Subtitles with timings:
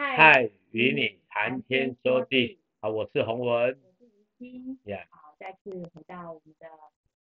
[0.00, 5.08] 嗨，与你谈天说地，好，我是洪文，我是怡心，Yeah.
[5.10, 6.68] 好，再次回到我们的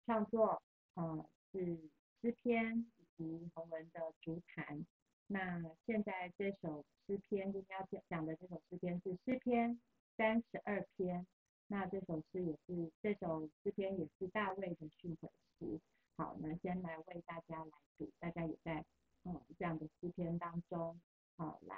[0.07, 0.62] 创作，
[0.95, 1.77] 呃，是
[2.22, 4.87] 诗篇以及洪文的竹坛。
[5.27, 9.81] 那现在这首诗篇，今天要讲的这首诗篇是诗篇
[10.17, 11.27] 三十二篇。
[11.67, 15.29] 那这首诗也是这首诗篇也是大卫的训诲
[15.59, 15.81] 诗。
[16.16, 18.84] 好，那先来为大家来读，大家也在
[19.25, 21.01] 嗯这样的诗篇当中，
[21.41, 21.75] 好来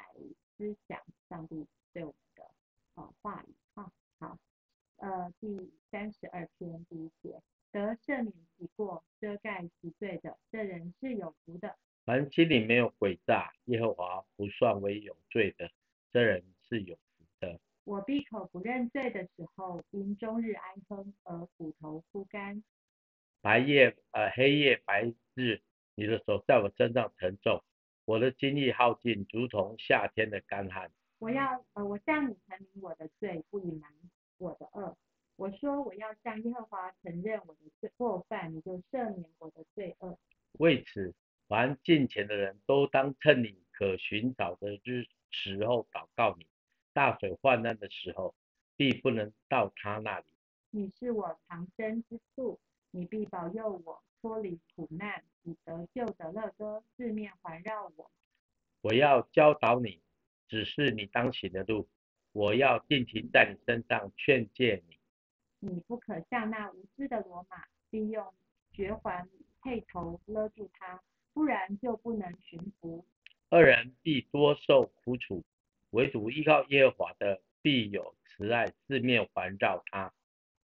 [0.57, 2.43] 思想上帝对我们的
[2.97, 3.93] 呃话语哈。
[4.19, 4.37] 好，
[4.97, 11.79] 呃第三十二篇第一节，得赦免己过、遮盖其罪的，这人是有福的。
[12.05, 15.71] 凡心里没有诡诈，耶和华不算为有罪的，
[16.11, 17.61] 这人是有福的。
[17.85, 22.65] 我闭口不认罪的时候，因终日哀哼而骨头枯干。
[23.41, 25.63] 白夜，呃，黑夜白日，
[25.95, 27.63] 你的手在我身上沉重，
[28.05, 30.91] 我的精力耗尽，如同夏天的干旱。
[31.19, 33.91] 我要，呃，我向你陈明我的罪，不隐瞒
[34.39, 34.97] 我的恶。
[35.37, 40.19] 我说我要向耶和华承认我的罪过犯，你就赦免我的罪恶。
[40.59, 41.15] 为此，
[41.49, 46.47] 凡敬虔的人都当趁你可寻找的日时候祷告你。
[46.93, 48.35] 大水泛滥的时候，
[48.77, 50.27] 必不能到他那里。
[50.71, 52.59] 你是我藏身之处。
[52.95, 58.09] 你必保佑我脱离苦难，以得救的乐歌四面环绕我。
[58.81, 60.01] 我要教导你，
[60.47, 61.89] 指示你当行的路。
[62.31, 64.97] 我要定睛在你身上劝诫你。
[65.59, 68.33] 你不可像那无知的罗马，必用
[68.73, 69.29] 绝环
[69.61, 71.03] 配头勒住它，
[71.35, 73.05] 不然就不能驯服。
[73.51, 75.43] 二人必多受苦楚，
[75.91, 80.13] 唯独依靠耶和华的，必有慈爱四面环绕他。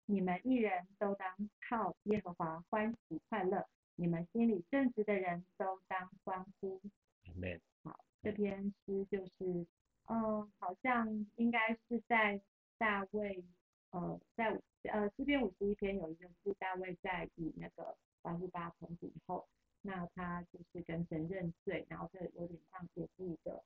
[0.08, 1.28] 你们一人都当
[1.68, 6.80] 靠耶和华欢喜快乐，你们心里正直的人都当欢呼。
[7.24, 7.60] Amen.
[7.82, 9.66] 好，这篇诗就是，
[10.06, 12.40] 嗯，好像应该是在
[12.78, 13.44] 大卫，
[13.90, 19.48] 呃，在呃诗篇五十一篇有一个是大卫在与那个八十八同以后，
[19.82, 23.60] 那他就是跟神认罪，然后这有点像也是一个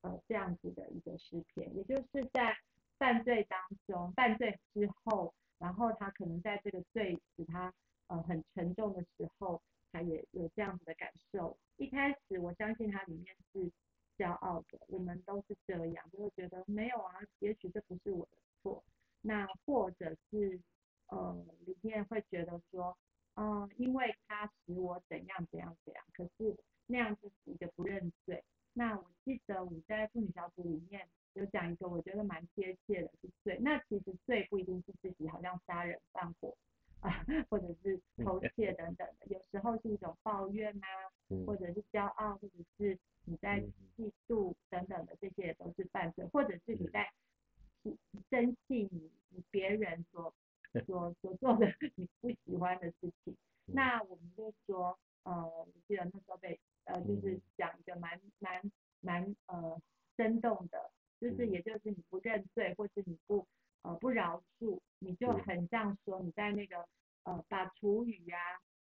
[0.00, 2.56] 呃这样子的一个诗篇，也就是在
[2.96, 5.34] 犯罪当中，犯罪之后。
[5.58, 7.72] 然后他可能在这个罪使他
[8.08, 11.56] 呃很沉重的时候，他也有这样子的感受。
[11.76, 13.70] 一开始我相信他里面是
[14.18, 18.82] 骄傲的，我们都是这样，就会觉得没有啊，也许这不是我的错。
[19.20, 20.58] 那或者是
[21.06, 22.98] 呃里面会觉得说，
[23.34, 26.56] 嗯、呃，因为他使我怎样怎样怎样，可是
[26.88, 28.42] 那样子是一个不认罪。
[28.72, 31.06] 那我记得我在妇女小组里面。
[31.34, 33.58] 有讲一个我觉得蛮贴切的，是罪。
[33.62, 36.54] 那其实罪不一定是自己好像杀人放火
[37.00, 41.08] 啊，或者是偷窃等等的，有时候是一种抱怨呐、啊，
[41.46, 43.60] 或者是骄傲，或者是你在
[43.96, 47.10] 嫉妒等等的，这些也都是犯罪，或者是你在
[48.30, 50.34] 生气你你别人所
[50.86, 53.36] 所所做的你不喜欢的事情。
[53.66, 58.60] 那我们就说，呃，我记得那时候被呃就是讲一个蛮蛮
[59.00, 59.80] 蛮呃
[60.16, 60.90] 生动的。
[61.20, 63.46] 就是，也就是你不认罪，或是你不
[63.82, 66.84] 呃不饶恕，你就很像说你在那个
[67.22, 68.36] 呃把厨余呀，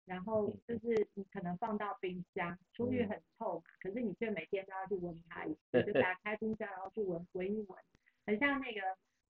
[0.05, 7.77] 然后就是你可能放到冰箱，厨余很臭嘛，可是你却每天都要去闻它一次，就打开冰箱然后去闻闻一闻，
[8.25, 8.81] 很像那个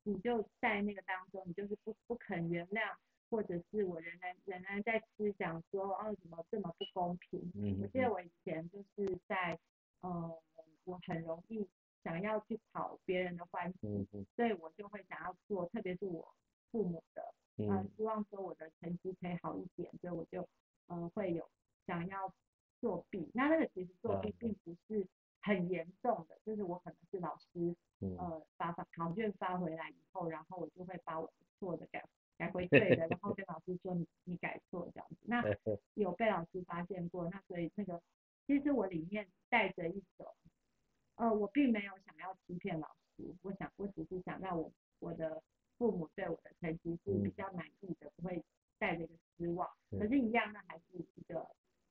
[0.03, 2.95] 你就在那个当中，你就是不不肯原谅，
[3.31, 7.41] 或者是我仍然仍然在思想说哦怎么这么不公平？
[7.81, 9.59] 我记得我以前就是在
[10.03, 10.39] 呃
[10.85, 11.67] 我很容易。
[12.05, 16.27] 想要去讨别人的欢心，嗯，所以我就会想要做，特别是我
[16.71, 20.49] 父母的，嗯，呃、希望说我的成绩可以好一点，所以我就，
[20.87, 21.47] 呃，会有
[21.87, 22.33] 想要
[22.81, 23.29] 作弊。
[23.49, 25.07] 那那个其实作弊并不是
[25.41, 27.75] 很严重的，就是我可能是老师，
[28.19, 32.05] 呃，把考卷发回来以后，然后我就会把我错的改
[32.37, 35.17] 改回对的， 然后跟老师说你你改错这样子。
[35.23, 35.43] 那
[35.95, 38.01] 有被老师发现过，那所以那个
[38.47, 40.27] 其实我里面带着一种。
[41.17, 42.87] 呃，我并没有想要欺骗老
[43.17, 44.71] 师，我想我只是想让我
[45.01, 45.43] 我的
[45.77, 48.41] 父母对我的成绩是比较满意的，不会
[48.79, 49.69] 带着一个失望。
[49.91, 50.85] 可是，一样，那还是
[51.17, 51.45] 一个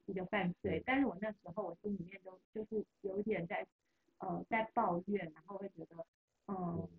[0.07, 0.81] 一个犯罪。
[0.85, 3.65] 但是我那时候我心里面都就是有点在
[4.17, 6.05] 呃在抱怨，然后会觉得，
[6.47, 6.89] 嗯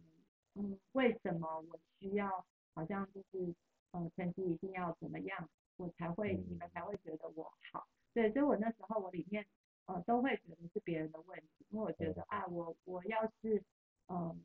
[0.55, 3.55] 嗯，为什么我需要好像就是
[3.91, 7.87] 呃成绩一定要怎么样，我才会你们才会觉得我好？
[8.15, 9.45] 对，所以我那时候我里面。
[9.89, 13.65] 呃，都会觉得是别人的问题，因为我觉得啊，我我要是
[14.09, 14.39] 嗯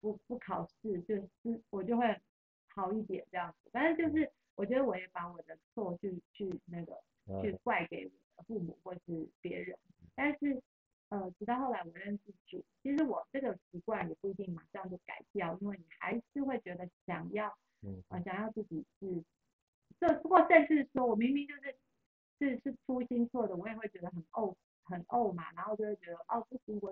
[0.00, 1.28] 不不考试，就是
[1.68, 2.18] 我就会
[2.68, 3.68] 好一点这样子。
[3.70, 6.98] 反正就是我觉得我也把我的错去去那个
[7.42, 9.76] 去怪给我的父母或是别人。
[10.14, 10.62] 但是
[11.08, 14.08] 呃，直到后来我认识主，其实我这个习惯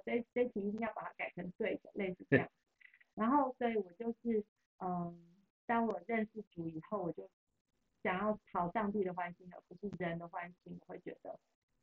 [0.05, 2.49] 这这题一定要把它改成对的，类似这样。
[3.15, 4.45] 然后所以我就是
[4.79, 5.19] 嗯，
[5.67, 7.29] 当我认识主以后，我就
[8.03, 10.79] 想要讨上帝的欢心，而不是人的欢心。
[10.81, 11.39] 我会觉得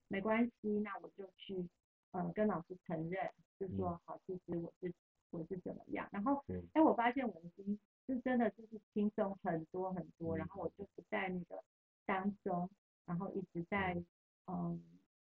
[0.07, 1.67] 没关系，那我就去
[2.11, 3.29] 嗯跟老师承认，
[3.59, 4.93] 就说好，其实我是
[5.31, 6.07] 我是怎么样。
[6.11, 6.43] 然后
[6.73, 11.61] 哎，我发现我的心是真的就是轻松很多很多，然后我就不在那个
[12.05, 12.69] 当中，
[13.05, 14.01] 然后一直在
[14.47, 14.81] 嗯。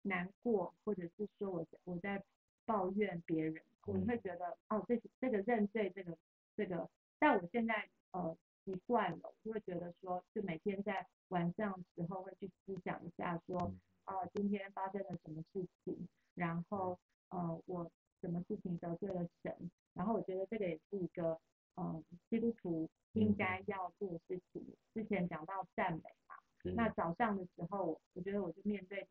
[0.08, 2.22] 难过，或者是说我我在
[2.64, 6.16] 抱怨别人，我会觉得哦，这这个认罪，这个
[6.56, 6.88] 这个，
[7.18, 13.74] 但我现在呃习惯了，我就会觉得说，就每天在晚上的时候会去思想一下说，说、
[14.04, 16.96] 呃、哦今天发生了什么事情，然后
[17.30, 17.90] 呃我
[18.20, 21.36] 什么事情得罪了神，然后我觉得这个也是一个
[21.74, 24.64] 呃基督徒应该要做的事情。
[24.94, 26.36] 之前讲到赞美嘛，
[26.74, 29.08] 那早上的时候，我觉得我就面对。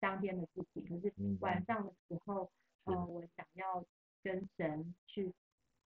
[0.00, 2.48] 当天的事情，可是晚上的时候，
[2.84, 3.84] 嗯、呃，我想要
[4.22, 5.34] 跟神去，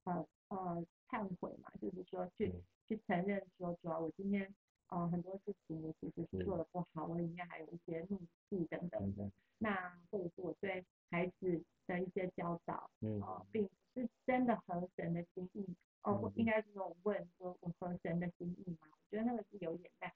[0.04, 4.54] 呃呃忏悔嘛，就是说去、嗯、去承认说，主要我今天
[4.88, 15.64] 呃很多事情我其实是做的不好，我里面还有一些怒气等等的，那或者是我对孩子的一些教导，呃，并不是真的合神的心意，
[16.02, 18.88] 哦、呃，我应该是说我问说我合神的心意吗？
[18.92, 20.12] 我觉得那个是有点在。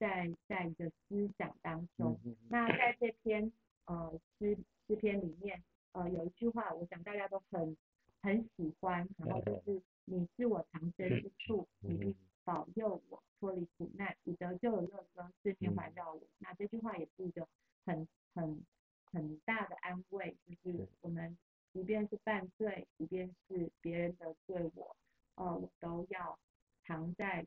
[0.00, 2.16] 在在一个思想当中，
[2.48, 3.50] 那在这篇
[3.86, 4.56] 呃诗
[4.86, 5.60] 诗篇里面，
[5.90, 7.76] 呃有一句话，我想大家都很
[8.22, 16.22] 很喜欢，然后就是你是我藏身之处，你必保佑我脱离苦难，你得救的乐歌四面环绕我。
[16.38, 17.46] 那这句话也是一个
[17.84, 18.64] 很很
[19.04, 21.36] 很大的安慰，就是我们
[21.72, 24.96] 即便是犯罪，即便是别人得罪我，
[25.34, 26.38] 呃我都要
[26.84, 27.46] 藏在。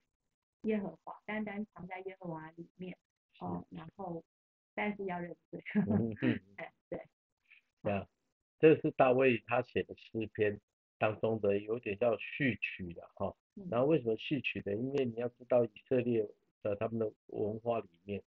[0.66, 2.96] 耶和华单单藏在耶和华里面，
[3.40, 4.24] 哦，然后
[4.76, 5.60] 但是要认罪。
[6.88, 7.02] 对，
[7.82, 8.08] 对啊，
[8.60, 10.62] 这是大卫他写的诗篇
[11.00, 13.36] 当中的有点叫序曲的哈。
[13.72, 14.76] 然后为什么序曲的？
[14.76, 16.30] 因为你要知道以色列
[16.62, 18.22] 的他们的文化里面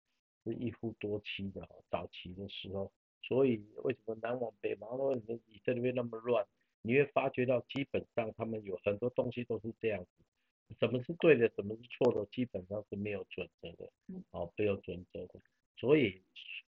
[0.44, 2.90] 是一夫多妻的哈，早期的时候，
[3.22, 6.46] 所以为什么南往北王，为什么以色列那么乱？
[6.82, 10.08] 你会发觉到基本上他们有很多东西都是这样子。
[10.80, 13.90] 什么是对的，什么是错的，基本上是没有准则的，
[14.30, 15.34] 哦，没有准则的，
[15.76, 16.22] 所以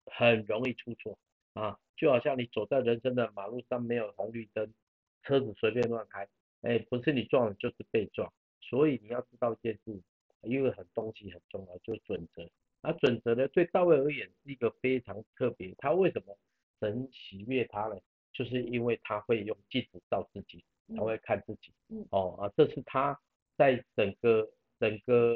[0.06, 1.18] 很容易出错
[1.54, 4.74] 啊，就好像你走在人生的马路上没有红绿灯，
[5.22, 6.28] 车子随便乱开，
[6.62, 10.02] 哎，不是你撞的，就是被撞，所以你要知道一件事，
[10.42, 12.50] 因为很东西很重要，就是准则，
[12.82, 16.38] 而准则呢，对大卫而言是一个非常特别，他为什么
[16.80, 17.98] 神喜悦他呢？
[18.34, 20.64] 就是因为他会用镜子照自己，
[20.96, 21.74] 他会看自己，
[22.12, 23.20] 哦啊，这是他。
[23.58, 24.50] 在整个
[24.80, 25.36] 整个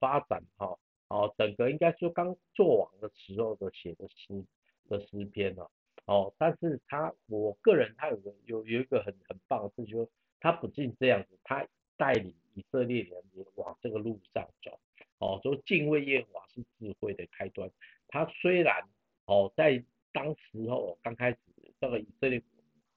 [0.00, 0.76] 发展哈，
[1.06, 4.44] 哦，整个应该说刚做王的时候的写的诗
[4.88, 5.70] 的诗篇哦，
[6.06, 10.10] 哦，但是他我个人他有个有有一个很很棒的事，就是
[10.40, 11.64] 他不仅这样子，他
[11.96, 14.80] 带领以色列人也往这个路上走，
[15.24, 17.70] 哦，说敬畏耶和华是智慧的开端。
[18.08, 18.82] 他虽然
[19.26, 19.82] 哦在
[20.12, 21.38] 当时候刚开始
[21.80, 22.42] 这个以色列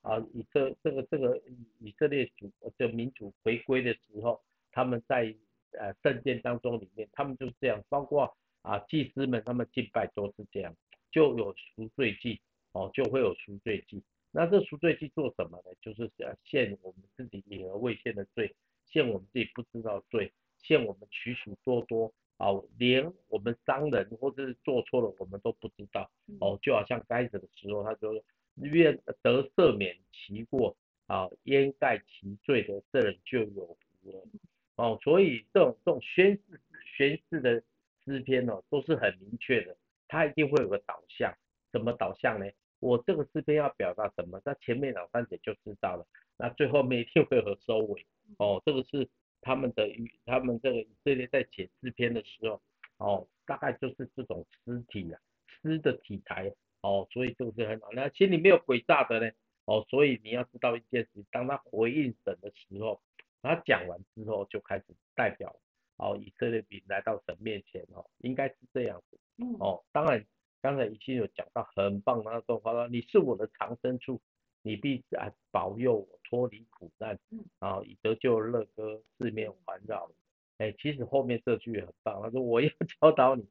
[0.01, 1.41] 啊以色这个这个
[1.79, 4.41] 以色列主的民主回归的时候。
[4.69, 5.34] 他们在
[5.72, 8.31] 呃圣殿当中里面，他们就是这样，包括
[8.62, 10.75] 啊祭司们他们敬拜都是这样，
[11.12, 12.39] 就有赎罪祭
[12.74, 14.03] 哦，就会有赎罪祭。
[14.29, 15.72] 那这赎罪祭做什么呢？
[15.81, 16.12] 就是
[16.43, 18.53] 献我们自己隐而未献的罪，
[18.86, 22.47] 献我们自己不知道罪，献我们许许多多啊，
[22.77, 26.09] 连我们商人或者是做错了我们都不知道
[26.39, 28.13] 哦，就好像该死的时候，他说
[28.55, 30.75] 愿得赦免其过
[31.07, 34.27] 啊，掩盖其罪的这人就有福了。
[34.75, 36.61] 哦，所以这种这种宣誓
[36.95, 37.63] 宣誓的
[38.05, 39.75] 诗篇哦，都是很明确的，
[40.07, 41.33] 它一定会有个导向，
[41.71, 42.45] 什么导向呢？
[42.79, 44.39] 我这个诗篇要表达什么？
[44.45, 46.05] 那前面两三节就知道了，
[46.37, 48.05] 那最后面一定会有收尾。
[48.37, 49.09] 哦，这个是
[49.41, 52.62] 他们的语，他们这个以色列在写诗篇的时候，
[52.98, 55.20] 哦，大概就是这种诗体啊，
[55.62, 57.89] 诗的体裁，哦，所以这个是很好。
[57.94, 59.32] 那心里没有诡诈的呢，
[59.65, 63.01] 哦，所以你要知道一件事，当他回应神的时候。
[63.39, 65.56] 他讲完之后就开始代表
[65.98, 69.17] 哦，以色列民来到神面前哦，应该是这样子
[69.60, 69.82] 哦。
[69.94, 70.25] 当然，
[70.60, 74.20] 刚才已经有讲到很棒的那段话了，你是我的藏身处，
[74.67, 77.17] 你必啊保佑我脱离苦难，
[77.59, 80.12] 啊以得救乐歌四面环绕。
[80.57, 82.69] 哎，其实后面这句也很棒，他说我要
[83.00, 83.45] 教导你，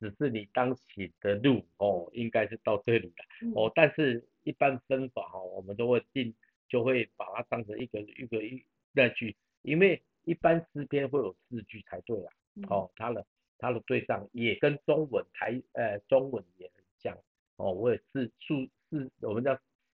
[0.00, 3.70] 只是你当行的路哦，应该是到这里的哦。
[3.74, 6.34] 但是一般分法哦，我们都会定，
[6.68, 8.64] 就会把它当成一个一个一。
[8.92, 12.32] 那句，因为一般诗篇会有四句才对啊，
[12.70, 13.26] 哦，它的
[13.58, 17.14] 它的对仗也跟中文台呃中文也很像，
[17.56, 19.54] 哦，我也是数是我们叫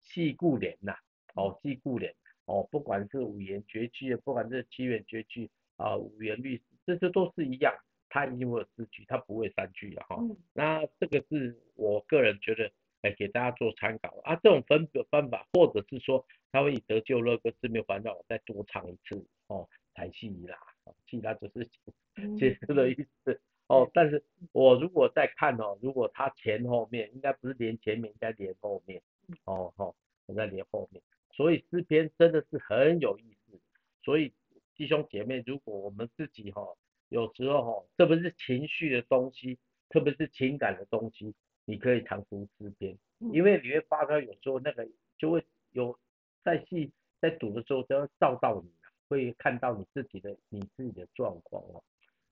[0.09, 0.95] 四顾联呐，
[1.35, 2.13] 哦，记故联，
[2.45, 7.73] 哦，不管是五言绝句，不管是七言绝句啊，五言律诗，这些都是一样，
[8.09, 10.17] 它一定会有四句，它不会三句的哈。
[10.19, 12.71] 嗯、那这个是我个人觉得，
[13.01, 14.35] 哎，给大家做参考啊。
[14.37, 20.57] 这种分的方法，或者是说，他会以得救乐歌四面环绕，我再多唱一次哦，才戏啦，
[21.05, 21.69] 戏啦就是
[22.37, 23.33] 解释的意思。
[23.33, 24.23] 嗯哦，但是
[24.53, 29.01] 我如果再看哦，如果它前后面应该不是连前面，应该连后面，
[29.45, 29.93] 哦哦，
[30.25, 33.59] 我在连后面，所以诗篇真的是很有意思。
[34.03, 34.33] 所以
[34.75, 36.77] 弟兄姐妹，如果我们自己哈、哦，
[37.09, 39.57] 有时候哈、哦，特别是情绪的东西，
[39.89, 41.33] 特别是情感的东西，
[41.65, 45.97] 你可以常读诗篇，因为你会发现有时候那个就会有
[46.43, 48.71] 在戏在读的时候，就会照到你，
[49.09, 51.83] 会看到你自己的你自己的状况哦。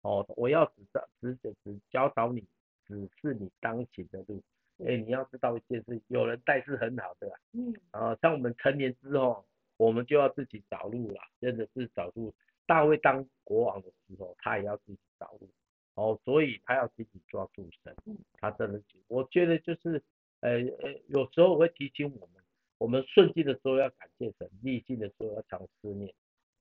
[0.02, 2.42] 哦，我要指导、指指指教导你，
[2.86, 4.42] 指示你当行的路。
[4.80, 7.40] 哎、欸，你要知道一件事，有人带是很好的、啊。
[7.54, 7.74] 嗯。
[7.92, 9.46] 啊，像我们成年之后，
[9.78, 12.34] 我们就要自己找路了，真的是找路。
[12.66, 15.50] 大卫当国王的时候，他也要自己找路。
[15.94, 17.96] 哦，所以他要自己抓住神。
[18.06, 18.18] 嗯。
[18.34, 20.04] 他真的，我觉得就是，
[20.42, 22.44] 呃呃，有时候我会提醒我们，
[22.78, 26.14] 我们顺境的时候要感谢神，逆境的时候要常思念，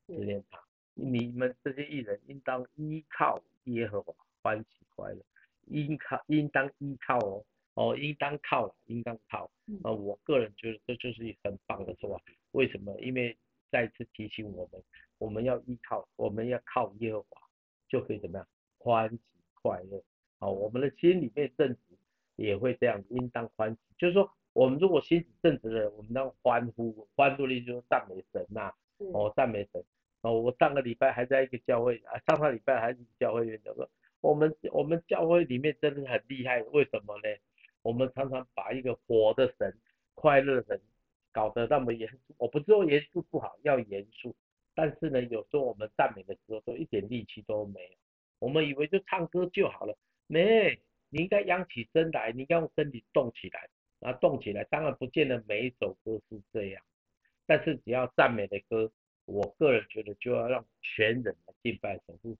[0.06, 0.62] 思念他。
[0.96, 5.18] 你们这些艺人应当依靠耶和华，欢喜快乐，
[5.66, 7.44] 应靠应当依靠哦
[7.74, 9.50] 哦，应当靠了，应当靠。
[9.82, 12.22] 啊，我个人觉得这就是一很棒的说法。
[12.52, 12.98] 为什么？
[13.00, 13.36] 因为
[13.70, 14.82] 再次提醒我们，
[15.18, 17.40] 我们要依靠，我们要靠耶和华，
[17.88, 18.46] 就可以怎么样？
[18.78, 19.18] 欢喜
[19.54, 20.02] 快乐。
[20.38, 21.80] 好，我们的心里面正直
[22.36, 23.78] 也会这样，应当欢喜。
[23.98, 28.72] 就是说，我们如果心里正直的人，我们当欢呼，欢呼的意思就是赞美神呐，
[29.12, 29.84] 哦，赞美神。
[30.20, 33.90] 哦，我上个礼拜还在一个教会啊，上个礼拜还是教会院长说，
[34.20, 37.22] 我们我们教会里面真的很厉害，为什么呢？
[37.84, 39.72] 我们常常把一个活的神、
[40.14, 40.80] 快乐的神
[41.30, 42.34] 搞得那么严肃。
[42.38, 44.34] 我不是说严肃不好，要严肃，
[44.74, 47.96] 但是呢，有时候我们赞美的时候都一点力气都没有，
[48.38, 53.68] 我们以为就唱歌就好了，没，你应该扬起身来，你应该用身体动起来，
[54.00, 54.64] 啊，动起来。
[54.64, 56.82] 当然不见得每一首歌是这样，
[57.46, 58.90] 但是只要赞美的歌。
[59.26, 62.36] 我个人觉得，就要让全人来敬拜神，是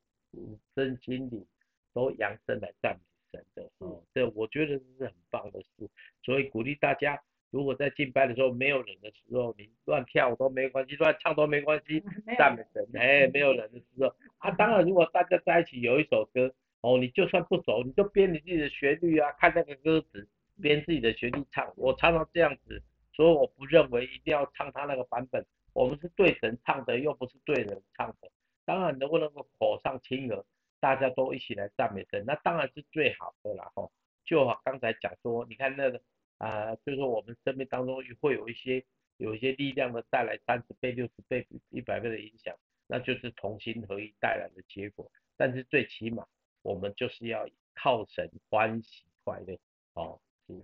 [0.75, 1.47] 身心里
[1.95, 3.01] 都扬声来赞美
[3.35, 3.71] 神的。
[3.79, 5.89] 哦，这我觉得这是很棒的事。
[6.23, 12.03] 所以鼓励大家，如果在敬拜的时候没有人的时候，你乱跳都没关系，乱唱都没关系，
[12.39, 12.87] 赞美神。
[12.95, 20.29] 哎，没有人的时候， 啊，当然如果大家在一起有一首歌，哦，你就算不熟，你就编你自己的旋律啊，看那个歌词，
[20.63, 21.73] 编自己的旋律唱。
[21.77, 25.45] 我常常这样子，所以我不认为一定要唱他那个版本。
[25.73, 28.31] 我们是对神唱的，又不是对人唱的。
[28.65, 30.45] 当然能不能够口上亲耳，
[30.85, 33.73] 大家都一起来赞美神，那当然是最好的啦。
[33.75, 33.91] 吼，
[34.23, 35.99] 就好刚才讲说，你看那个
[36.37, 38.85] 啊、呃，就是说我们生命当中会有一些
[39.17, 42.55] 有一些力量的带来三十倍、六十倍、一百倍的影响，
[42.87, 45.11] 那就是同心合一带来的结果。
[45.39, 46.27] 但是最起码
[46.61, 49.59] 我们就是要靠神欢喜快乐。
[49.95, 50.63] 哦，是。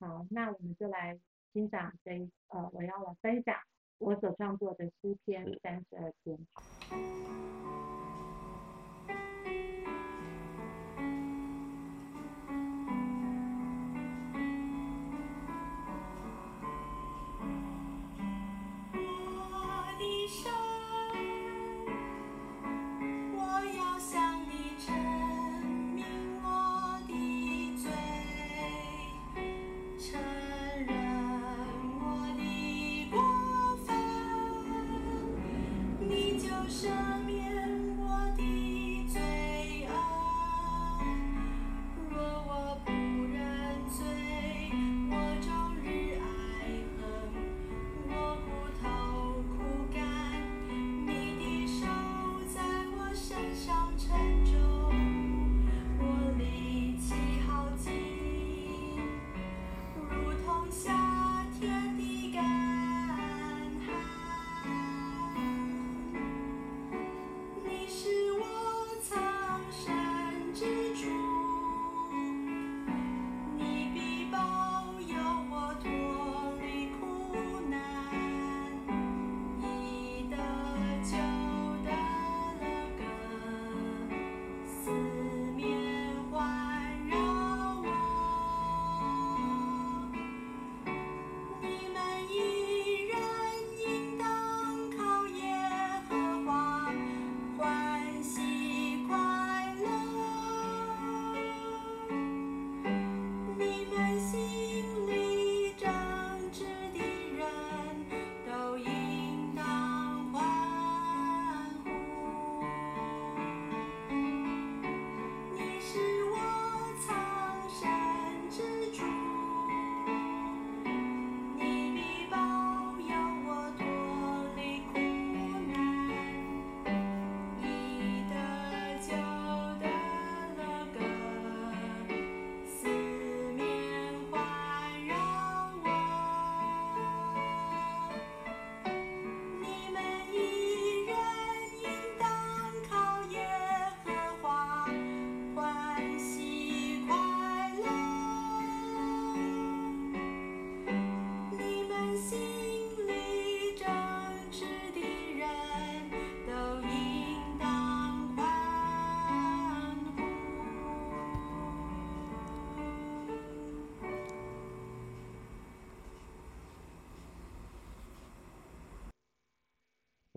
[0.00, 1.16] 好，那我们就来
[1.52, 3.56] 欣赏这一呃，我要来分享。
[3.98, 7.41] 我所创作的诗篇三十二篇。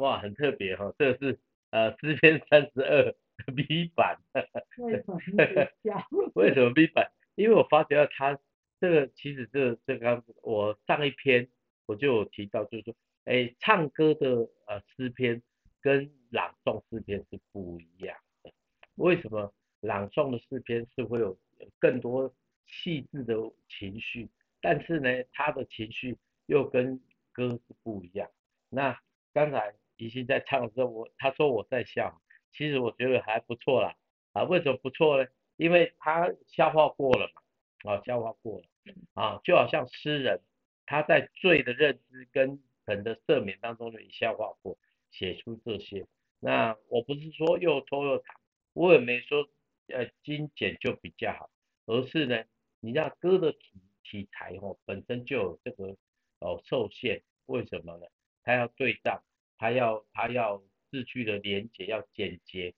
[0.06, 1.40] 哇，很特别哈、哦，这个是
[1.72, 3.16] 呃诗篇三十二
[3.56, 4.20] B 版。
[4.78, 5.72] 为什么 B 版？
[6.36, 7.12] 为什么 B 版？
[7.34, 8.40] 因为我发觉到它
[8.80, 11.48] 这个其实这个、这个我上一篇
[11.88, 14.28] 我就有提到，就是说，哎，唱歌的
[14.68, 15.42] 呃诗篇
[15.82, 18.54] 跟朗诵诗篇是不一样的。
[18.98, 21.36] 为什么朗诵的诗篇是会有
[21.80, 22.32] 更多
[22.68, 23.34] 细致的
[23.68, 24.30] 情绪，
[24.62, 28.30] 但是呢，他的情绪又跟歌是不一样。
[28.70, 28.96] 那
[29.34, 32.22] 刚才怡心在唱的时候，我他说我在笑，
[32.52, 33.96] 其实我觉得还不错啦。
[34.34, 35.30] 啊，为什么不错呢？
[35.56, 38.66] 因为他消化过了嘛，啊，消化过了，
[39.14, 40.42] 啊，就好像诗人
[40.86, 44.78] 他在罪的认知跟神的赦免当中也消化过，
[45.12, 46.06] 写出这些。
[46.40, 48.36] 那我不是说又拖又长，
[48.74, 49.48] 我也没说
[49.88, 51.50] 呃精简就比较好，
[51.86, 52.43] 而是呢，
[52.82, 55.96] 你让歌的题题材哦本身就有这个
[56.39, 58.06] 哦受限，为什么呢？
[58.43, 59.24] 他要对仗，
[59.58, 62.74] 他要他要字句的连接要简洁，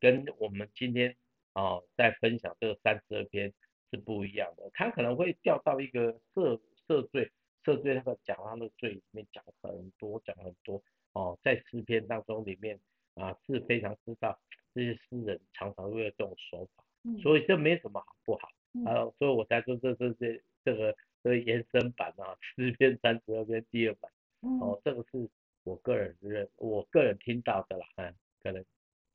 [0.00, 1.16] 跟我们今天。
[1.54, 3.52] 哦，在分享这个三十二篇
[3.90, 7.30] 是不一样的，他可能会掉到一个涉涉罪
[7.62, 12.80] 涉罪那个讲他的罪里面讲很多讲很多哦，在诗篇当中里面
[13.16, 14.40] 啊是非常知道
[14.74, 24.10] 这些诗人常常会有这种手法，嗯、所以这没什么好不好，嗯、啊，所以我才说这这这这个这个延伸版啊诗篇三十二篇第二版，
[24.58, 25.28] 哦，这个是
[25.64, 28.64] 我个人认我个人听到的啦，嗯，可能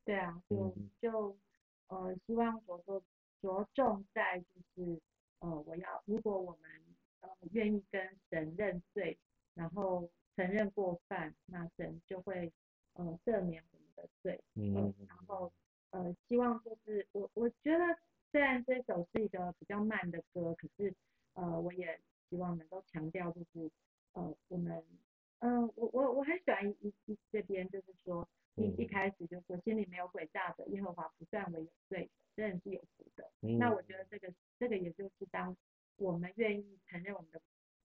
[0.04, 1.38] 对啊，就、嗯、就。
[1.90, 3.02] 呃，希望着重
[3.40, 5.00] 着重在就是，
[5.38, 6.70] 呃，我要如果我们
[7.22, 9.16] 呃愿意跟神认罪，
[9.54, 10.06] 然后
[10.36, 12.52] 承认过犯，那神就会
[12.92, 14.38] 呃赦免我们的罪。
[14.56, 14.94] 嗯、呃。
[15.08, 15.50] 然后
[15.92, 17.98] 呃，希望就是我我觉得
[18.30, 20.94] 虽然这首是一个比较慢的歌，可是
[21.32, 23.70] 呃，我也希望能够强调就是
[24.12, 24.84] 呃我们
[25.38, 28.28] 嗯、呃，我我我很喜欢一一这边就是说。
[28.60, 33.30] 一一开始就说心里没有诡诈的，耶和华不算为有罪，这人是有福的。
[33.42, 35.56] 嗯、那我觉得这个这个也就是当
[35.96, 37.40] 我们愿意承认我们的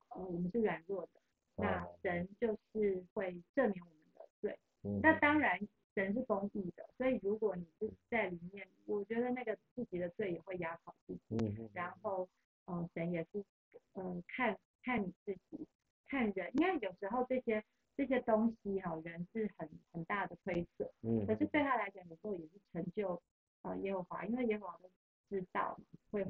[0.10, 1.22] 呃我们是软弱的，
[1.58, 4.58] 那神就是会赦免我们的罪。
[4.82, 5.60] 嗯、那当然
[5.94, 11.22] 神是公义的，所以如果你是在里面，我觉得那个自己的罪也会压垮自己。
[11.38, 12.28] 嗯、然后
[12.66, 13.46] 呃神也是
[13.94, 15.68] 呃看看你自己，
[16.08, 17.64] 看人，因为有时候这些。
[17.96, 23.22] 这些东西哈，人是很很大的亏损，嗯，可是对他来讲，有时候也是成就
[23.62, 24.90] 啊耶和华，因为耶和华都
[25.30, 26.26] 知道，会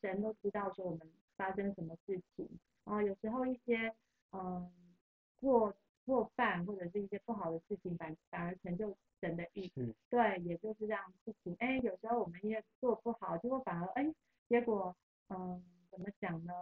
[0.00, 2.48] 神都知道说我们发生什么事情，
[2.82, 3.94] 啊，有时候一些
[4.32, 4.68] 嗯
[5.36, 5.72] 过
[6.04, 14.12] 过犯或者是一些不好的事情，反反而成就神的意，嗯，对，也就是这样事情，哎，有时候我们因为做不好，结果反而哎，
[14.48, 14.96] 结果
[15.28, 16.52] 嗯怎么讲呢？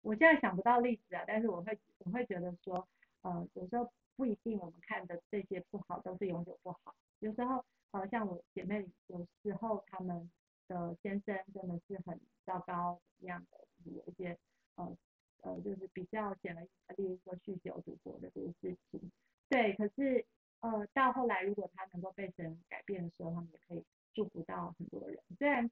[0.00, 2.88] 我现在想不到例子啊，但是我会我会觉得说。
[3.24, 10.30] 呃，有时候不一定我们看的这些不好都是永久不好，有时候好像我姐妹有时候他们
[10.68, 14.36] 的先生真的是很糟糕一样的，有一些
[14.74, 14.94] 呃
[15.40, 19.10] 呃就是比较显而易见，例如说酗酒赌博的这个事情，
[19.48, 20.22] 对，可是
[20.60, 23.82] 呃到后来如果他能够被神改变的时候，他们也可以
[24.12, 25.18] 祝福到很多人。
[25.38, 25.70] 虽然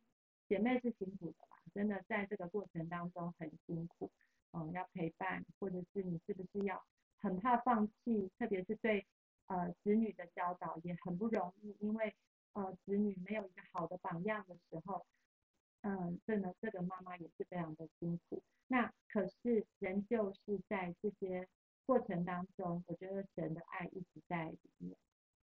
[0.48, 4.10] 姐妹是辛苦的吧，真的在这个过程当中很辛苦，
[4.52, 6.82] 嗯、呃，要陪伴，或者是你是不是要。
[7.24, 9.06] 很怕放弃，特别是对
[9.46, 12.14] 呃子女的教导也很不容易，因为
[12.52, 15.06] 呃子女没有一个好的榜样的时候，
[15.82, 18.42] 嗯、呃，这呢这个妈妈也是非常的辛苦。
[18.68, 21.48] 那可是仍旧是在这些
[21.86, 24.96] 过程当中，我觉得神的爱一直在里面。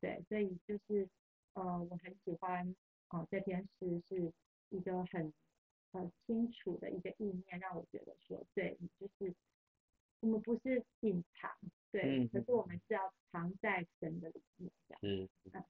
[0.00, 1.08] 对，所以就是
[1.54, 2.74] 呃我很喜欢
[3.08, 4.32] 啊、呃、这篇诗是
[4.70, 5.32] 一个很
[5.92, 9.34] 很清楚的一个意念，让我觉得说对，就是。
[10.20, 11.50] 我们不是隐藏，
[11.96, 15.00] 对，嗯、可是我们是要藏在神的里面，这样。
[15.02, 15.64] 嗯，嗯。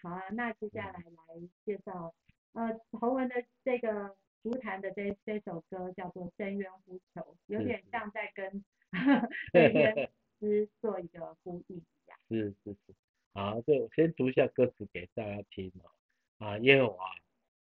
[0.00, 2.14] 好啊，那接下来来介绍，
[2.52, 8.64] 呃，侯文的这个竹坛的这这首歌叫做《深渊呼求》，有点像在跟
[9.52, 12.16] 深渊之做一个呼应一样。
[12.28, 12.94] 是是是。
[13.32, 15.90] 好，这我先读一下歌词给大家听哦。
[16.38, 17.10] 啊，耶和华，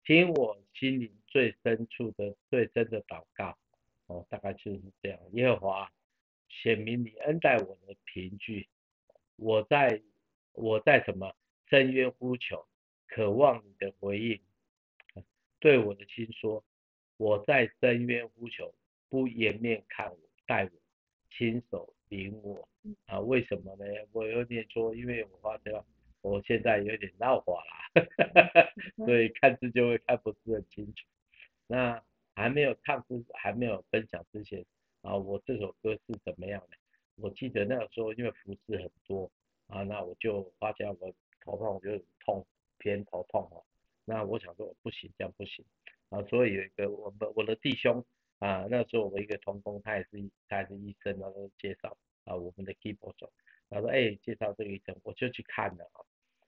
[0.03, 3.57] 听我心灵最深处的最深的祷告。
[4.05, 5.19] 哦，大概就是这样。
[5.31, 5.91] 耶和华。
[6.47, 8.67] 显明你恩待我的凭据，
[9.35, 10.01] 我在
[10.53, 11.35] 我在什么
[11.69, 12.65] 深渊呼求，
[13.07, 14.39] 渴望你的回应。
[15.59, 16.63] 对我的心说，
[17.17, 18.73] 我在深渊呼求，
[19.09, 20.71] 不掩面看我，待我，
[21.31, 22.67] 亲手领我。
[23.07, 23.85] 啊，为什么呢？
[24.11, 25.83] 我有点说，因为我发觉
[26.21, 27.91] 我现在有点闹花啦，
[29.05, 31.07] 所以看字就会看不是很清楚。
[31.67, 32.03] 那
[32.35, 34.63] 还没有唱之，还没有分享之前。
[35.05, 36.75] 啊，我这首歌是怎么样的？
[37.17, 39.31] 我记得那个时候，因为服事很多
[39.67, 41.13] 啊，那我就发现我
[41.43, 42.45] 头痛就痛
[42.79, 43.63] 偏头痛哦，
[44.03, 45.63] 那我想说不行，这样不行。
[46.09, 48.03] 啊，所以有一个我们我的弟兄
[48.39, 50.09] 啊，那时候我一个同工，他也是
[50.49, 53.31] 他也是医生，然后介绍啊我们的 keyboard 手，
[53.69, 56.01] 他说哎介绍这个医生，我就去看了啊，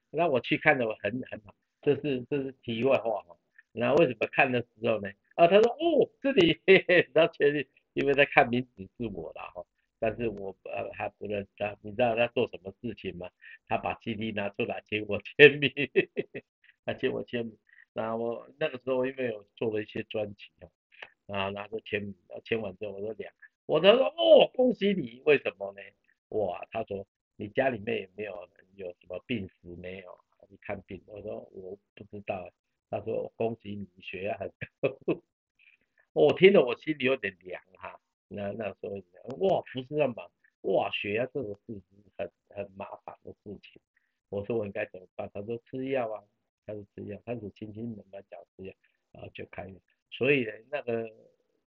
[0.10, 3.38] 那我去看了我很很好，这是这是题外话哈，
[3.72, 5.10] 那为什么看的时候呢？
[5.36, 7.68] 啊他说哦这里嘿嘿，然后确定
[7.98, 9.66] 因为在看名字是我了哈。
[10.00, 13.28] 但是我呃还不认识他，你知道他做什么事情吗？
[13.68, 15.72] 他把 CD 拿出来请我签名，
[16.86, 17.58] 他请我签名。
[17.94, 20.70] 然后我那个时候因为有做了一些专辑哦，
[21.34, 23.34] 啊拿着签名，签完之后我说两，
[23.66, 25.82] 我他说哦恭喜你，为什么呢？
[26.30, 30.16] 哇他说你家里面有没有人有什么病史没有？
[30.48, 32.48] 你看病，我说我不知道，
[32.92, 34.48] 他说恭喜你血压很
[34.80, 34.96] 高，
[36.14, 37.36] 我听了我心里有点。
[38.38, 41.84] 那那时候哇，不是那么哇，血压这个事情
[42.16, 43.82] 很很麻烦的事情。
[44.30, 45.28] 我说我应该怎么办？
[45.34, 46.24] 他说吃药啊，
[46.66, 48.74] 开始吃药，开始轻轻慢慢讲吃药，
[49.12, 49.76] 然后就开始。
[50.12, 51.12] 所以呢，那个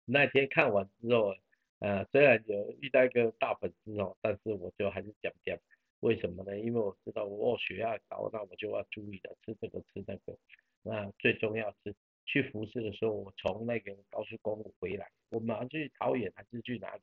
[0.05, 1.35] 那天看完之后，
[1.79, 5.57] 呃，虽然有遇到一个大粉丝哦，但是我就还是讲讲，
[6.01, 6.59] 为什么呢？
[6.59, 10.37] 因为我知道我血压高，那我就要注意的，吃这个吃那个。
[10.83, 11.95] 那最重要是。
[12.31, 15.09] 去服侍的时候，我从那个高速公路回来，
[15.49, 17.01] 马上去桃园还是去哪里？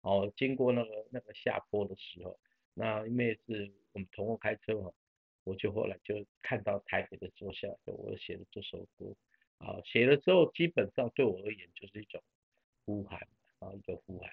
[0.00, 2.38] 哦，经过那个那个下坡的时候，
[2.72, 4.90] 那因为是我们同工开车嘛，
[5.44, 9.14] 我就后来就看到台北的坐下来，我写了这首歌，
[9.58, 12.20] 啊，写了之后基本上对我而言就是一种
[12.86, 13.20] 呼喊，
[13.58, 14.30] 啊，一个呼喊。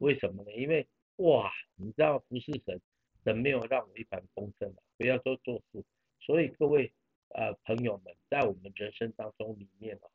[0.00, 0.52] 为什么呢？
[0.52, 0.86] 因为
[1.16, 2.80] 哇，你知道不是神，
[3.22, 5.84] 神没有让我一帆风顺的，不要说做事，
[6.20, 6.92] 所以各位。
[7.30, 10.08] 呃，朋友们，在我们人生当中里面哦，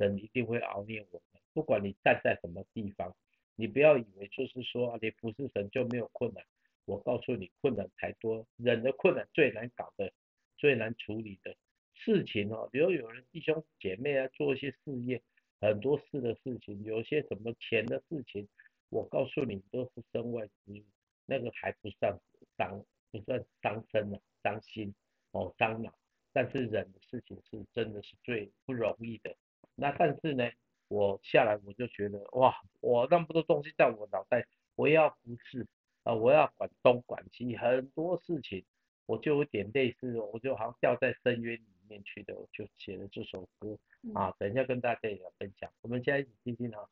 [0.00, 1.42] 神一定会熬炼我们。
[1.52, 3.14] 不管你站在什么地方，
[3.54, 6.42] 你不要以为就是说你服侍神就没有困难。
[6.86, 10.10] 我告诉你，困难太多，忍的困难最难搞的、
[10.56, 11.54] 最难处理的
[11.92, 12.68] 事情哦。
[12.72, 15.20] 比如有人弟兄姐妹啊，做一些事业，
[15.60, 18.48] 很多事的事情，有些什么钱的事情，
[18.88, 20.82] 我告诉你都是身外之物，
[21.26, 22.18] 那个还不算
[22.56, 22.82] 伤，
[23.12, 24.94] 不算伤身啊，伤心
[25.32, 25.94] 哦，伤脑。
[26.32, 29.36] 但是忍的事情是真的是最不容易的。
[29.80, 30.44] 那但是呢，
[30.88, 34.44] 我下来我就觉得哇，我那么多东西在我脑袋，
[34.76, 35.66] 我要服侍
[36.02, 38.62] 啊，我要管东管西，很多事情，
[39.06, 43.78] 我就有点类似，我就好像掉在深渊里面去的，我就写了这首歌
[44.14, 45.70] 啊，等一下跟大家也分享。
[45.80, 46.84] 我们现在一起听听啊。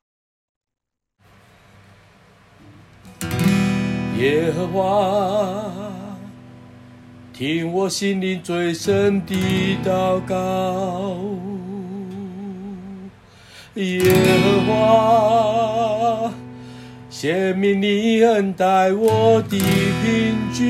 [4.17, 6.07] 耶和华。
[7.31, 9.33] 听我心灵最深的
[9.81, 11.15] 祷告，
[13.75, 14.01] 耶
[14.43, 16.31] 和华，
[17.09, 19.57] 显明你恩待我的
[20.03, 20.65] 凭据，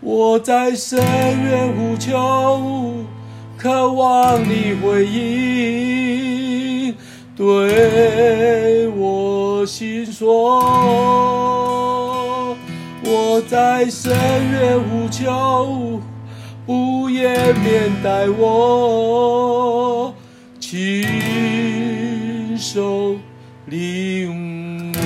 [0.00, 3.04] 我在深渊呼求，
[3.56, 6.94] 渴望你回应，
[7.34, 10.60] 对我心说。
[13.08, 14.12] 我在深
[14.50, 15.95] 渊呼求，
[16.66, 20.12] 不言面带我，
[20.58, 23.14] 亲手
[23.66, 24.96] 领我。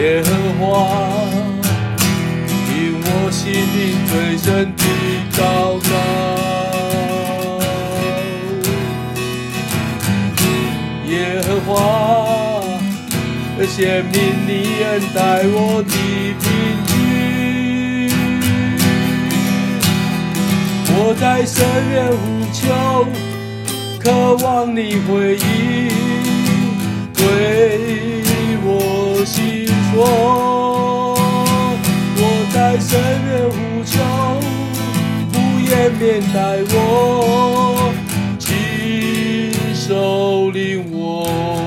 [0.00, 0.66] 耶和华，
[2.66, 4.82] 听我心灵最深的
[5.38, 6.41] 祷告。
[13.74, 14.50] 显明你
[14.84, 15.94] 恩待我的
[16.42, 16.44] 凭
[16.86, 16.92] 据，
[20.92, 22.60] 我在深渊呼求，
[23.98, 25.42] 渴望你回应，
[27.14, 27.24] 对
[28.62, 31.16] 我心说，
[32.18, 32.90] 我在深
[33.24, 33.56] 渊呼
[33.86, 33.96] 求，
[35.32, 37.90] 不言面待我，
[38.38, 41.61] 亲手领我。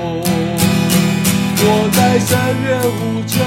[2.26, 3.38] 我在深渊呼求，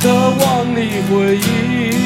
[0.00, 0.04] 渴
[0.38, 0.78] 望你
[1.10, 1.99] 回应，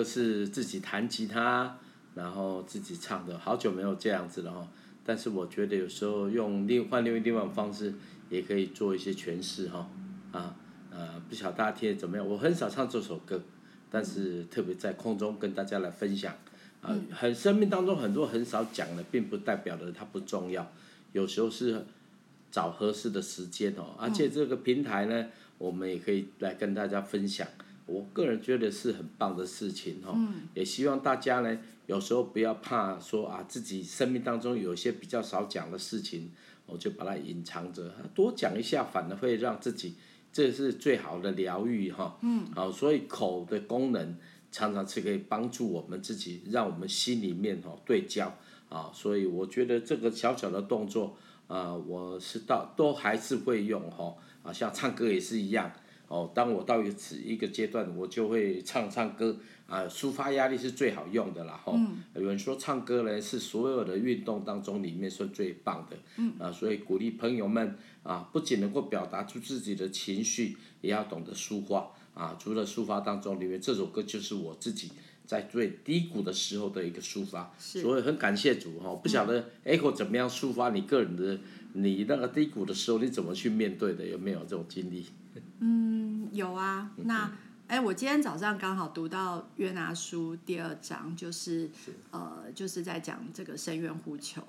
[0.00, 1.76] 歌是自己弹吉他，
[2.14, 4.66] 然后自己唱的，好久没有这样子了哈。
[5.04, 7.92] 但是我觉得有时候用另换另外另外一种方式，
[8.30, 9.90] 也可以做一些诠释哈。
[10.32, 10.56] 啊
[10.90, 12.26] 呃，不晓得大家听得怎么样？
[12.26, 13.42] 我很少唱这首歌，
[13.90, 16.34] 但是特别在空中跟大家来分享。
[16.80, 20.72] 啊，很生命当中很多很少讲的，并不代表的它不重要。
[21.12, 21.84] 有时候是
[22.50, 25.26] 找合适的时间哦，而且这个平台呢，
[25.58, 27.46] 我们也可以来跟大家分享。
[27.90, 30.16] 我个人觉得是很棒的事情哈，
[30.54, 36.30] 也希望大家呢，有时候不要怕说啊，自己生命当中有一些比较少讲的事情，
[36.66, 39.96] 我就把它隐藏着，多讲一下，反而会让自己，
[40.32, 42.16] 这是最好的疗愈哈。
[42.22, 44.16] 嗯，好，所以口的功能
[44.52, 48.32] 常常是可以帮助我们自己，让我们心里面哈对焦
[48.68, 51.16] 啊，所以我觉得这个小小的动作
[51.48, 55.72] 啊，我是到都还是会用哈，啊，像唱歌也是一样。
[56.10, 61.60] 哦，当我到一个一个阶段，我就会唱唱歌啊，抒发压力是最好用的啦。
[61.64, 65.96] 吼、嗯，有人说唱歌呢是所有的运动当中里面算最棒的。
[66.16, 72.36] 嗯，啊，所以鼓励朋友们啊，不仅能够表达出自己的情绪，也要懂得抒发啊。
[72.40, 74.90] 除了抒发当中，里面这首歌就是我自己
[75.24, 77.54] 在最低谷的时候的一个抒发。
[77.56, 81.38] 所以很感谢主哈，不晓得 Echo 怎么样抒发你个人的，
[81.74, 84.04] 你那个低谷的时候你怎么去面对的？
[84.04, 85.06] 有没有这种经历？
[85.60, 86.90] 嗯，有啊。
[86.96, 87.30] 那
[87.66, 94.42] 哎，我今天早上刚好读到约拿书第二章，就是，是呃，就是在讲这个深渊呼求。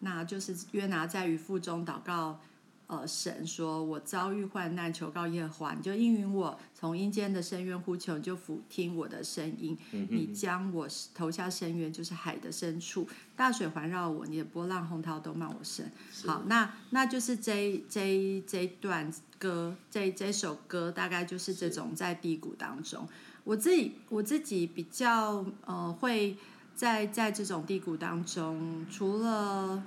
[0.00, 2.40] 那就是约拿在鱼腹中祷告。
[2.88, 9.76] 呃，神说：“我遭遇患难，求告耶和华，你就应允我；从阴间的深渊呼求，你就俯听我的声音。
[9.92, 15.92] 嗯、你将我投下深渊，就是海的深处，大水环绕我，你的波浪洪涛都漫我身。
[16.24, 23.06] 好，那那就是这这这段歌，这这首歌大概就是这种在低谷当中，
[23.44, 26.38] 我自己我自己比较呃会
[26.74, 29.82] 在在这种低谷当中，除了。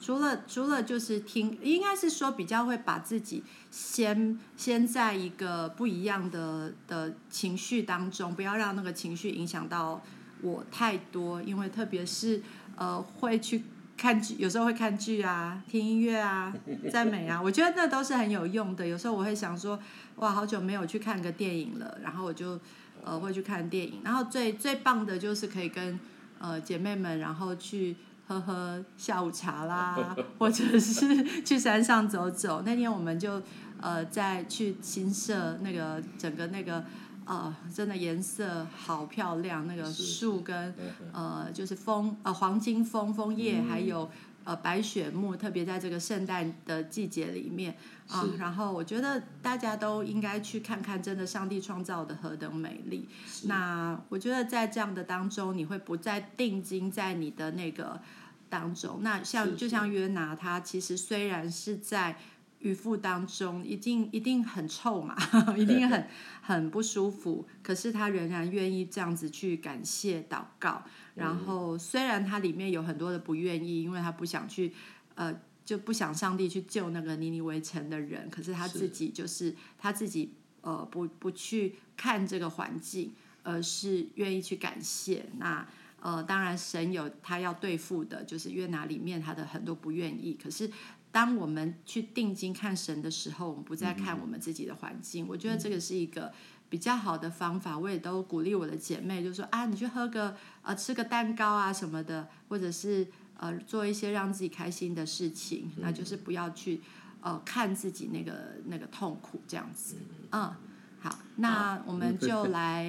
[0.00, 10.02] 除了除了就是听，应该是说比较会把自己先先在一个不一样的的情绪当中，不要让那个情绪影响到
[10.42, 12.42] 我太多，因为特别是
[12.76, 13.62] 呃会去
[13.96, 16.54] 看剧，有时候会看剧啊，听音乐啊，
[16.92, 18.86] 赞美啊，我觉得那都是很有用的。
[18.86, 19.78] 有时候我会想说，
[20.16, 22.60] 哇，好久没有去看个电影了，然后我就
[23.02, 25.98] 呃会去看电影，然后最最棒的就是可以跟
[26.38, 27.96] 呃姐妹们，然后去。
[28.26, 32.62] 喝喝下午茶啦， 或者是去山上走走。
[32.64, 33.42] 那天我们就
[33.80, 36.84] 呃在去新社那个整个那个
[37.26, 40.74] 呃真的颜色好漂亮，那个树跟
[41.12, 44.10] 呃就是枫呃黄金枫枫叶，还有
[44.44, 47.76] 呃白雪木，特别在这个圣诞的季节里面
[48.06, 48.36] 啊、呃。
[48.38, 53.08] 然后我觉得大家都应该去看看，真的上帝创造的何等美丽。
[53.44, 58.00] 那我觉得在这样的当中，你会不再定睛在你的那个。
[58.46, 62.16] 当中，那像就像约拿，他其实虽然是在
[62.60, 65.16] 鱼腹当中，一定一定很臭嘛，
[65.58, 66.06] 一定很
[66.40, 70.84] 很不舒服，可是他仍然愿意这样子去感谢祷告。
[71.14, 74.72] 然后虽然他里面有很多的不愿意，因为他不想去，
[75.14, 85.66] 呃，就不想上帝去救那个尼尼微城的人，可是他自己就是，是他自己呃不不去看这个环境，而是愿意去感谢那。
[86.00, 90.34] 呃，当然，神有他要对付的，就是约拿里面他的很多不愿意。
[90.34, 90.70] 可是，
[91.10, 95.24] 当我们去定睛看神的时候，我们不再看我们自己的环境。
[95.24, 96.30] 嗯、我觉得这个是一个
[96.74, 97.78] 比较好的方法。
[97.78, 103.06] 我也都鼓励我的姐妹，就说啊，你去喝个呃，吃个蛋糕啊什么的，或者是
[103.36, 105.70] 呃，做一些让自己开心的事情。
[105.76, 106.80] 那就是不要去
[107.20, 109.94] 呃看自己那个那个痛苦这样子。
[110.32, 110.52] 嗯，
[110.98, 112.84] 好，那我们 就来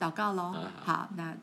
[0.00, 0.52] 祷告喽。
[0.84, 1.36] 好，那。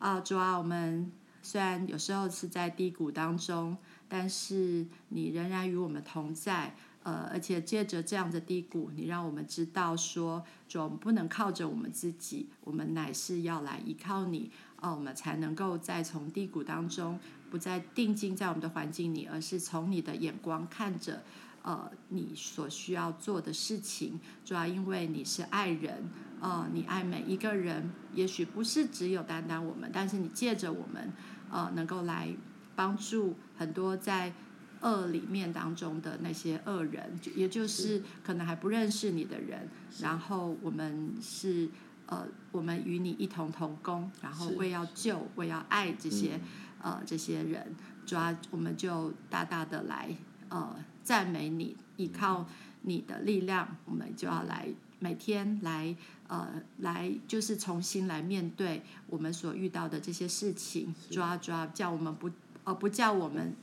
[0.00, 3.76] 啊，主啊，我们虽然有时候是在低谷当中，
[4.08, 6.74] 但是你仍然与我们同在。
[7.06, 14.50] 呃，而且借着这样的低谷，你让我们知道说，主，我们不能靠着我们自己，我们乃是要来依靠你。
[14.80, 21.22] 哦、我们才能够再从低谷当中，不再定睛在我们的环境里，而是从你的眼光看着，
[21.62, 24.18] 呃，你所需要做的事情。
[24.44, 26.10] 主要因为你是爱人。
[26.40, 31.12] 呃，你爱每一个人，也许不是只有单单我们，但是你借着我们，
[31.52, 32.34] 呃，能够来
[32.74, 34.34] 帮助很多在
[34.80, 39.68] 恶里面当中的那些恶人，也就是可能还不认识你的人。
[40.00, 41.68] 然后我们是
[42.06, 46.40] 呃，我们与你一同同工，然后为要救、为要爱这些
[46.82, 50.16] 呃这些人，主要我们就大大的来
[50.48, 52.46] 呃赞美你，依靠
[52.82, 55.96] 你的力量，我们就要来每天来。
[56.28, 62.28] 呃，来就是重新来面对我们所遇到的这些事情，抓抓叫我们不
[62.64, 63.54] 呃不叫我们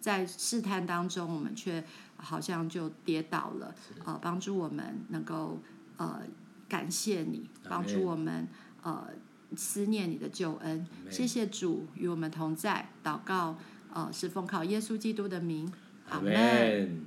[0.00, 1.84] 在试探当中，我们却
[2.16, 3.74] 好像就跌倒了。
[4.04, 5.60] 呃，帮助我们能够
[5.96, 6.22] 呃
[6.68, 8.48] 感谢你，帮助我们
[8.82, 9.08] 呃
[9.56, 10.86] 思念你的救恩。
[11.10, 12.88] 谢谢主与我们同在。
[13.04, 13.58] 祷告，
[13.92, 15.70] 呃，是奉靠耶稣基督的名。
[16.08, 17.06] 阿门。